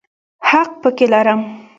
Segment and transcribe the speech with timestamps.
[0.49, 1.41] حق پکې لرم.